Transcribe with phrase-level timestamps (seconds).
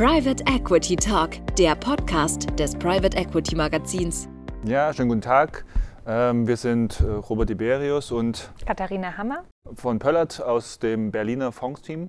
[0.00, 4.30] Private Equity Talk, der Podcast des Private Equity Magazins.
[4.64, 5.66] Ja, schönen guten Tag.
[6.06, 9.44] Ähm, wir sind äh, Robert Iberius und Katharina Hammer
[9.74, 12.08] von Pöllert aus dem Berliner Fondsteam.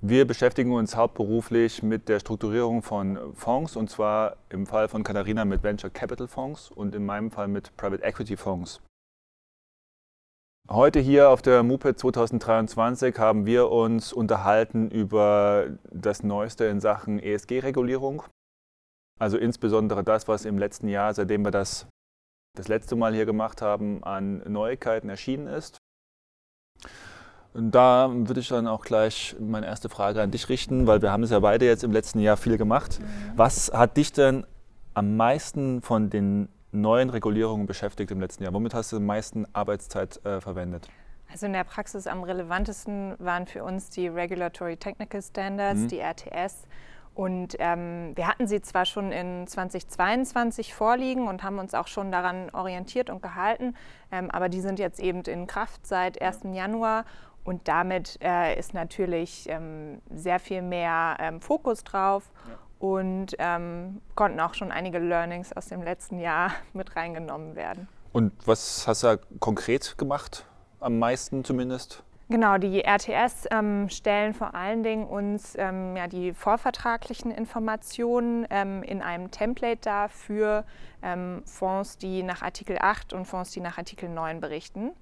[0.00, 5.44] Wir beschäftigen uns hauptberuflich mit der Strukturierung von Fonds und zwar im Fall von Katharina
[5.44, 8.80] mit Venture Capital Fonds und in meinem Fall mit Private Equity Fonds.
[10.72, 17.18] Heute hier auf der MUPE 2023 haben wir uns unterhalten über das Neueste in Sachen
[17.18, 18.22] ESG-Regulierung.
[19.18, 21.88] Also insbesondere das, was im letzten Jahr, seitdem wir das
[22.56, 25.78] das letzte Mal hier gemacht haben, an Neuigkeiten erschienen ist.
[27.52, 31.10] Und da würde ich dann auch gleich meine erste Frage an dich richten, weil wir
[31.10, 33.00] haben es ja beide jetzt im letzten Jahr viel gemacht.
[33.00, 33.32] Mhm.
[33.34, 34.46] Was hat dich denn
[34.94, 38.52] am meisten von den neuen Regulierungen beschäftigt im letzten Jahr?
[38.52, 40.88] Womit hast du am meisten Arbeitszeit äh, verwendet?
[41.30, 45.88] Also in der Praxis am relevantesten waren für uns die Regulatory Technical Standards, mhm.
[45.88, 46.66] die RTS.
[47.14, 52.10] Und ähm, wir hatten sie zwar schon in 2022 vorliegen und haben uns auch schon
[52.10, 53.74] daran orientiert und gehalten,
[54.10, 56.40] ähm, aber die sind jetzt eben in Kraft seit 1.
[56.52, 57.04] Januar
[57.44, 62.30] und damit äh, ist natürlich ähm, sehr viel mehr ähm, Fokus drauf.
[62.48, 67.86] Ja und ähm, konnten auch schon einige Learnings aus dem letzten Jahr mit reingenommen werden.
[68.12, 70.44] Und was hast du konkret gemacht,
[70.80, 72.02] am meisten zumindest?
[72.30, 78.84] Genau, die RTS ähm, stellen vor allen Dingen uns ähm, ja, die vorvertraglichen Informationen ähm,
[78.84, 80.64] in einem Template dar für
[81.02, 84.92] ähm, Fonds, die nach Artikel 8 und Fonds, die nach Artikel 9 berichten.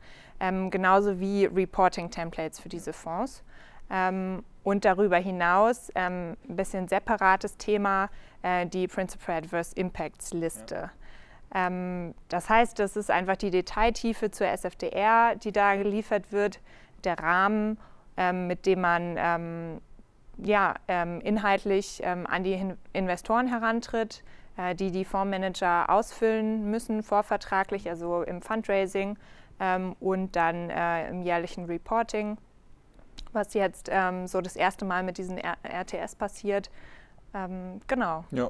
[0.40, 3.42] Ähm, genauso wie Reporting-Templates für diese Fonds.
[3.90, 8.10] Ähm, und darüber hinaus ähm, ein bisschen separates Thema,
[8.42, 10.74] äh, die Principal Adverse Impacts Liste.
[10.74, 10.90] Ja.
[11.54, 16.60] Ähm, das heißt, das ist einfach die Detailtiefe zur SFDR, die da geliefert wird,
[17.04, 17.78] der Rahmen,
[18.16, 19.80] ähm, mit dem man ähm,
[20.36, 24.22] ja, ähm, inhaltlich an die Hin Investoren herantritt,
[24.56, 29.16] äh, die die Fondsmanager ausfüllen müssen, vorvertraglich, also im Fundraising
[29.98, 32.38] und dann äh, im jährlichen Reporting
[33.32, 36.70] was jetzt ähm, so das erste Mal mit diesen R RTS passiert.
[37.34, 38.24] Ähm, genau.
[38.30, 38.48] Ja.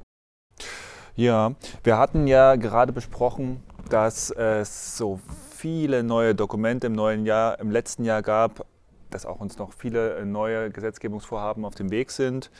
[1.16, 1.52] ja,
[1.82, 7.70] wir hatten ja gerade besprochen, dass es so viele neue Dokumente im neuen Jahr, im
[7.70, 8.64] letzten Jahr gab,
[9.10, 12.50] dass auch uns noch viele äh, neue Gesetzgebungsvorhaben auf dem Weg sind.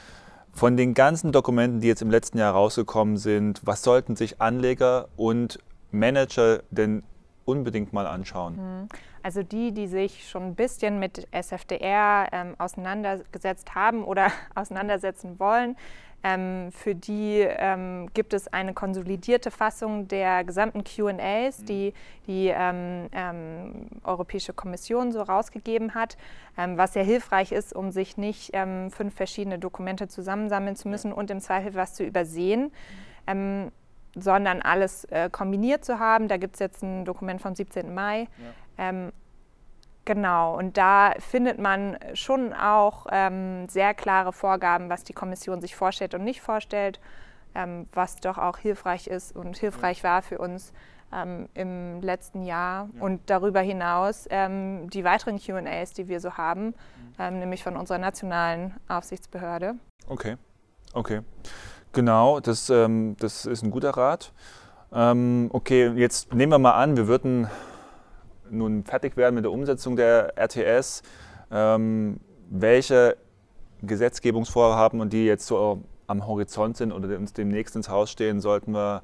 [0.53, 5.09] Von den ganzen Dokumenten, die jetzt im letzten Jahr rausgekommen sind, was sollten sich Anleger
[5.17, 5.59] und
[5.93, 7.03] Manager denn
[7.45, 8.89] unbedingt mal anschauen?
[9.29, 15.77] Also die, die sich schon ein bisschen mit SFDR ähm, auseinandergesetzt haben oder auseinandersetzen wollen,
[16.25, 21.67] ähm, für die ähm, gibt es eine konsolidierte Fassung der gesamten QAs, mhm.
[21.67, 21.93] die
[22.27, 26.17] die ähm, ähm, Europäische Kommission so rausgegeben hat,
[26.57, 28.57] ähm, was sehr hilfreich ist, um sich nicht
[28.89, 32.73] fünf verschiedene Dokumente zusammensammeln zu müssen und im Zweifel was zu übersehen.
[33.27, 33.73] Mhm
[34.15, 36.29] sondern alles äh, kombiniert zu haben.
[36.29, 37.95] Da gibt es jetzt ein Dokument vom 17.
[37.95, 38.27] Mai.
[38.79, 39.13] Ähm,
[40.05, 45.77] genau, und da findet man schon auch ähm, sehr klare Vorgaben, was die Kommission sich
[45.77, 47.01] vorstellt und nicht vorstellt,
[47.55, 50.73] ähm, was doch auch hilfreich ist und hilfreich war für uns
[51.13, 52.89] ähm, im letzten Jahr.
[52.95, 53.03] Ja.
[53.03, 56.75] Und darüber hinaus ähm, die weiteren QAs, die wir so haben, mhm.
[57.21, 59.75] Ähm, nämlich von unserer nationalen Aufsichtsbehörde.
[60.07, 60.37] Okay,
[60.95, 61.23] okay.
[61.93, 64.33] Genau, das, ähm, das ist ein guter Rat.
[64.91, 67.49] Okay, jetzt nehmen wir mal an, wir würden
[68.51, 71.03] nun fertig werden mit der Umsetzung der RTS.
[71.51, 72.21] Ähm,
[72.51, 73.17] welche
[73.83, 78.73] Gesetzgebungsvorhaben und die jetzt so am Horizont sind oder uns demnächst ins Haus stehen, sollten
[78.73, 79.03] wir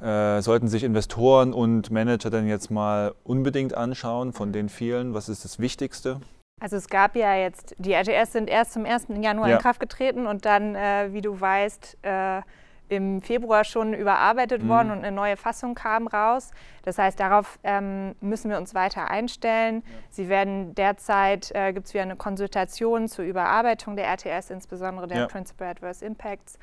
[0.00, 5.14] äh, sollten sich Investoren und Manager dann jetzt mal unbedingt anschauen von den vielen?
[5.14, 6.20] Was ist das Wichtigste?
[6.60, 9.06] Also es gab ja jetzt, die RTS sind erst zum 1.
[9.20, 9.56] Januar ja.
[9.56, 12.42] in Kraft getreten und dann, äh, wie du weißt, äh,
[12.88, 14.68] im Februar schon überarbeitet mhm.
[14.68, 16.50] worden und eine neue Fassung kam raus.
[16.82, 19.82] Das heißt, darauf ähm, müssen wir uns weiter einstellen.
[19.84, 19.92] Ja.
[20.10, 25.18] Sie werden derzeit, äh, gibt es wieder eine Konsultation zur Überarbeitung der RTS, insbesondere der
[25.18, 25.26] ja.
[25.26, 26.58] Principal Adverse Impacts.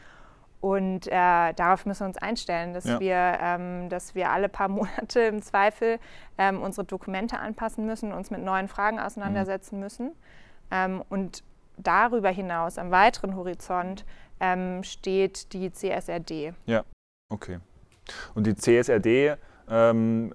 [0.61, 2.97] Und äh, darauf müssen wir uns einstellen, dass, ja.
[3.01, 5.99] wir, ähm, dass wir alle paar Monate im Zweifel
[6.37, 9.81] ähm, unsere Dokumente anpassen müssen, uns mit neuen Fragen auseinandersetzen mhm.
[9.81, 10.11] müssen.
[10.71, 11.43] Ähm, und
[11.77, 14.05] darüber hinaus, am weiteren Horizont,
[14.39, 16.53] ähm, steht die CSRD.
[16.65, 16.83] Ja,
[17.29, 17.59] okay.
[18.35, 19.37] Und die CSRD
[19.69, 20.33] ähm,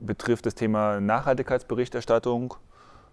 [0.00, 2.54] betrifft das Thema Nachhaltigkeitsberichterstattung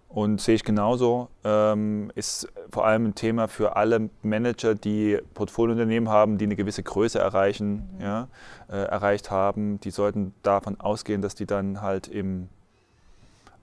[0.08, 6.08] und sehe ich genauso, ähm, ist vor allem ein Thema für alle Manager, die Portfoliounternehmen
[6.08, 8.00] haben, die eine gewisse Größe erreichen, mhm.
[8.00, 8.28] ja,
[8.70, 9.80] äh, erreicht haben.
[9.80, 12.48] Die sollten davon ausgehen, dass die dann halt im,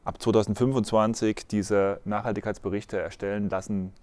[0.05, 3.93] ab 2025 diese Nachhaltigkeitsberichte erstellen lassen